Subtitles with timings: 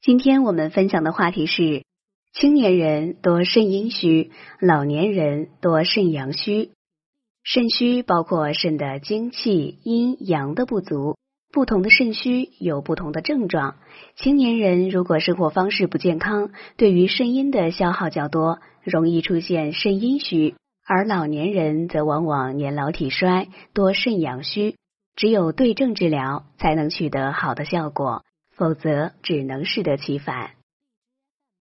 [0.00, 1.82] 今天我们分享的话题是：
[2.32, 6.70] 青年人多肾阴虚，老年人多肾阳虚。
[7.42, 11.16] 肾虚包括肾的精气阴阳的不足，
[11.52, 13.74] 不同的肾虚有不同的症状。
[14.14, 20.54] 青年人如果生活方式不健康，对于肾阴的消耗较多，容易出现肾阴虚；
[20.86, 24.76] 而老年人则往往年老体衰，多肾阳虚。
[25.16, 28.22] 只有对症治疗，才能取得好的效果，
[28.58, 30.50] 否则只能适得其反。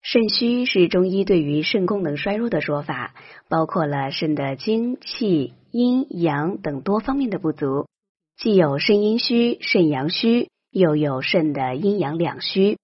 [0.00, 3.14] 肾虚是中医对于肾功能衰弱的说法，
[3.50, 5.52] 包括了肾的精气。
[5.76, 7.88] 阴阳等多方面的不足，
[8.38, 12.78] 既有肾阴虚、肾阳虚，又有肾的阴阳两虚。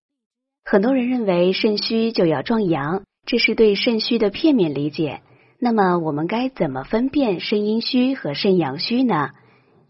[0.65, 5.21] 很多人认为肾虚就要壮阳，这是对肾虚的片面理解。
[5.61, 9.31] 那么我们该怎么分辨肾阴虚和肾阳虚呢？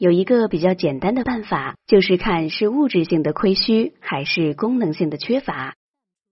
[0.01, 5.75] 有一个比较简单的办法，就是看是物质性的亏虚还是功能性的缺乏。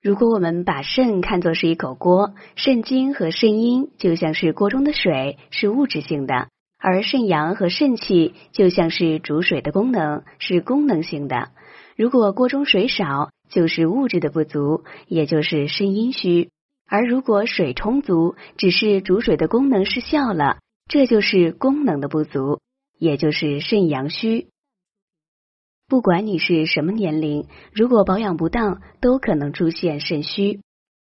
[0.02, 6.48] 如果我们把肾看作是一口锅，肾精和肾阴就像是锅中的水，是物质性的。
[6.78, 11.50] 而肾阳和肾气就像是煮水的功能，是功能性的。
[11.94, 16.48] 如果锅中水少，就是物质的不足，也就是肾阴虚；
[16.88, 20.56] 而如果水充足，只是煮水的功能失效了，
[20.88, 22.60] 这就是功能的不足，
[22.98, 24.48] 也就是肾阳虚。
[25.88, 30.60] 不管你是什么年龄，如果保养不当，都可能出现肾虚。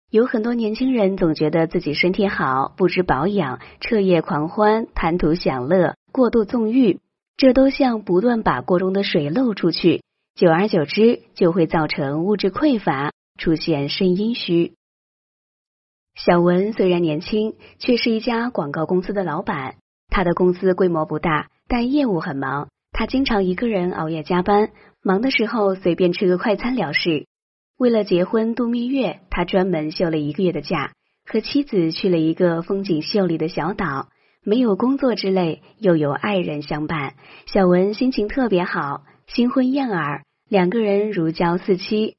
[0.09, 7.00] 有很多年轻人总觉得自己身体好，不知保养，彻夜狂欢，贪图享乐，过度纵欲，
[7.38, 10.04] 这都像不断把锅中的水漏出去，
[10.36, 14.73] 久而久之就会造成物质匮乏，出现肾阴虚。
[16.16, 19.78] 小文虽然年轻，却是一家广告公司的老板，
[20.09, 24.70] 他的公司规模不大，但业务很忙，他经常一个人熬夜加班，
[25.02, 27.26] 忙的时候随便吃个快餐了事。
[27.80, 30.92] 为了结婚度蜜月，他专门休了一个月的假，
[31.26, 34.10] 和妻子去了一个风景秀丽的小岛，
[34.44, 37.16] 没有工作之累，又有爱人相伴，
[37.48, 42.17] 小文心情特别好，新婚燕尔，两个人如胶似漆。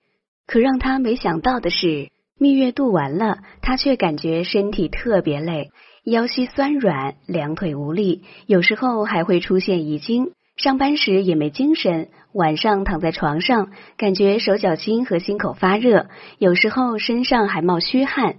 [0.48, 2.08] 可让他没想到的是，
[2.40, 5.70] 蜜月度完了，他却感觉身体特别累，
[6.04, 10.32] 腰膝酸软，两腿无力，有时候还会出现遗精。
[10.54, 18.36] 上班时也没精神，晚上躺在床上，感觉手脚心和心口发热，有时候身上还冒虚汗。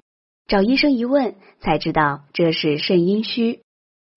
[0.48, 3.62] 找医生一问，才知道这是肾阴虚。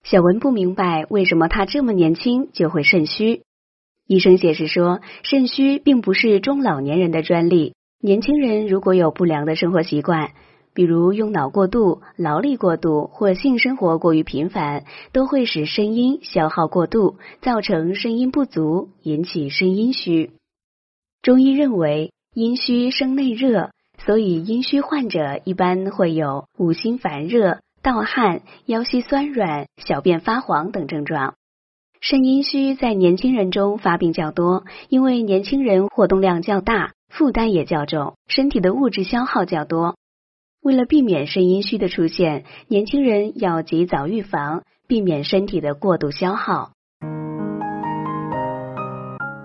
[0.05, 3.45] 小文不明白为什么他这么年轻就会肾虚。
[4.07, 10.33] 医生解释说，肾虚并不是中老年人的专利，年轻人如果有不良的生活习惯。
[10.79, 20.31] 比如用脑过度、劳力过度或性生活过于频繁，都会使肾阴消耗过度，造成肾阴不足，引起肾阴虚。
[21.21, 23.71] 中医认为，阴虚生内热，
[24.07, 31.35] 所以阴虚患者一般会有五心烦热、盗汗、腰膝酸软、小便发黄等症状。
[32.01, 39.97] 肾阴虚在年轻人中发病较多，因为年轻人活动量较大，负担也较重，身体的物质消耗较多。
[40.69, 46.73] 为了避免肾阴虚的出现，年轻人要及早预防，避免身体的过度消耗。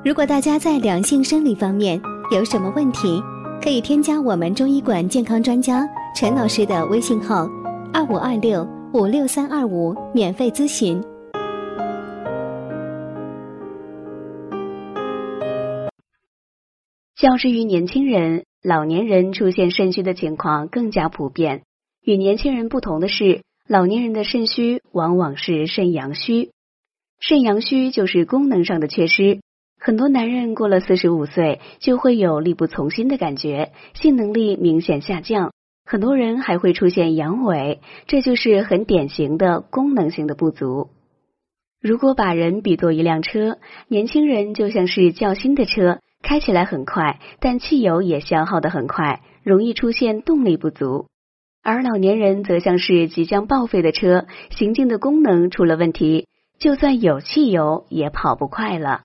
[0.04, 3.24] 如果大家在两性生理方面有什么问题，
[3.64, 7.48] 可以添加我们中医馆健康专家陈老师的微信号：
[7.94, 11.02] 二五二六五六三二五，免费咨询。
[17.16, 18.44] 较之于年轻人。
[18.64, 21.64] 老年人出现肾虚的情况更加普遍。
[22.02, 26.52] 与年轻人不同的是，老年人的肾虚往往是肾阳虚。
[27.20, 29.42] 肾阳虚就是功能上的缺失。
[29.78, 35.52] 很多男人过了四十五岁就会有力不从心的感觉，性能力明显下降。
[35.86, 40.88] 很多人还会出现阳痿，这就是很典型的功能性的不足。
[41.82, 43.58] 如果把人比作一辆车，
[43.90, 46.00] 年轻人就像是较新的车。
[46.24, 51.06] 开起来很快，但汽油也消耗的很快，容易出现动力不足。
[51.62, 56.28] 而老年人则像是即将报废的车，行进的功能出了问题，
[56.58, 59.04] 就算有汽油也跑不快了。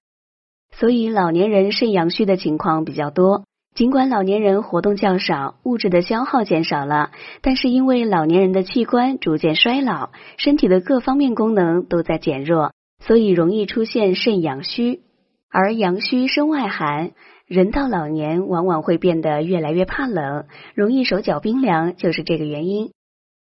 [0.72, 3.44] 所以老年人肾阳虚的情况比较多。
[3.74, 7.10] 尽管老年人活动较少，物质的消耗减少了，
[7.42, 15.02] 但是因为老年人的器官逐渐衰老，身体的各方面功能都在减弱，所以容易出现肾阳虚。
[15.50, 17.12] 而阳虚生外寒，
[17.46, 22.92] 人到老年往往会变得越来越怕冷，容易手脚冰凉，就是这个原因。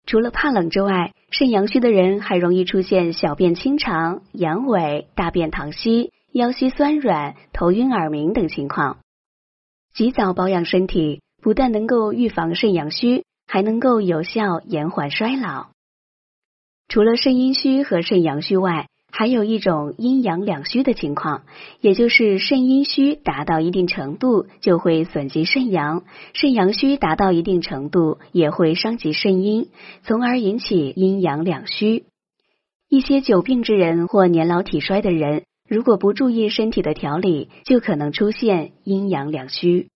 [0.06, 9.00] 除了怕冷之外，肾阳虚的人还容易出现小便清长、阳痿、大便溏稀、腰膝酸软、头晕耳鸣等情况。
[9.94, 15.68] 及早保养身体，不但能够预防肾阳虚，还能够有效延缓衰老。
[16.88, 21.44] 除了肾阴虚和肾阳虚外，还有一种阴阳两虚的情况，
[21.82, 26.04] 也就是肾阴虚达到一定程度就会损及肾阳，
[26.34, 29.70] 肾阳虚达到一定程度也会伤及肾阴，
[30.04, 32.06] 从而引起阴阳两虚。
[32.88, 39.90] 一些久病之人或年老体衰的人，如果不注意身体的调理，就可能出现阴阳两虚。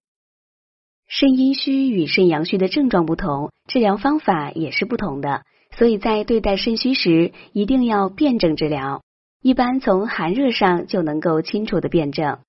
[1.07, 5.43] 肾阴虚与肾阳虚的症状不同，治疗方法也是不同的。
[5.77, 9.01] 所以在对待肾虚时，一定要辩证治疗。
[9.41, 12.39] 一般从寒热上就能够清楚的辩证。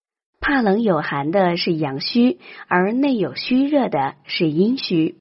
[0.40, 2.38] 怕冷有寒的是阳虚，
[2.68, 5.16] 而内有虚热的是阴虚。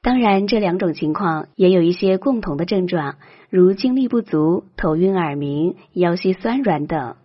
[0.00, 3.16] 当然，这两种情况也有一些共同的症状，
[3.50, 7.16] 如精力不足、头晕耳鸣、腰膝酸软等。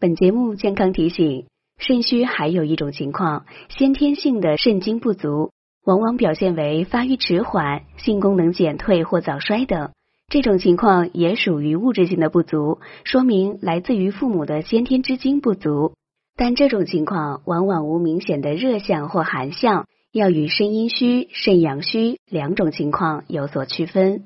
[0.00, 1.46] 本节目健康提醒：
[1.78, 5.52] 肾虚还有一种情况，先天性的肾精不足。
[5.86, 9.92] 往往表现为发育迟缓、性功能减退或早衰等，
[10.28, 15.92] 这种情况也属于物质性的不足，说明来自于父母的先天之精不足。
[16.36, 24.24] 但这种情况往往无明显的热象或寒象，要与肾阴虚、肾阳虚两种情况有所区分。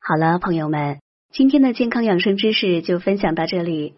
[0.00, 1.00] 好了，朋友们，
[1.34, 3.92] 今天的健康养生知识就分享到这里。